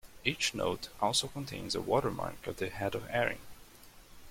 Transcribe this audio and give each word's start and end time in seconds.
Each 0.25 0.55
note 0.55 0.89
also 0.99 1.27
contains 1.27 1.75
a 1.75 1.79
watermark 1.79 2.47
of 2.47 2.57
the 2.57 2.69
Head 2.71 2.95
of 2.95 3.05
Erin. 3.11 3.37